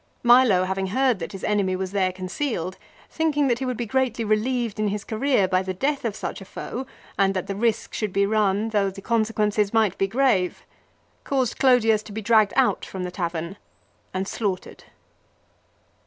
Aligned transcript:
Milo 0.23 0.63
having 0.63 0.87
heard 0.87 1.19
that 1.19 1.31
his 1.31 1.43
enemy 1.43 1.75
was 1.75 1.91
there 1.91 2.11
concealed, 2.11 2.79
thinking 3.11 3.47
that 3.49 3.59
he 3.59 3.65
would 3.65 3.77
be 3.77 3.85
greatly 3.85 4.25
relieved 4.25 4.79
in 4.79 4.87
his 4.87 5.03
career 5.03 5.47
by 5.47 5.61
the 5.61 5.75
death 5.75 6.05
of 6.05 6.15
such 6.15 6.41
a 6.41 6.45
foe, 6.45 6.87
and 7.19 7.35
that 7.35 7.45
the 7.45 7.53
risk 7.55 7.93
should 7.93 8.11
be 8.11 8.25
run 8.25 8.69
though 8.69 8.89
the 8.89 8.99
consequences 8.99 9.75
might 9.75 9.95
be 9.99 10.07
grave, 10.07 10.63
caused 11.23 11.59
Clodius 11.59 12.01
to 12.01 12.11
be 12.11 12.19
dragged 12.23 12.53
out 12.55 12.83
from 12.83 13.03
the 13.03 13.11
tavern 13.11 13.57
and 14.11 14.27
slaughtered. 14.27 14.85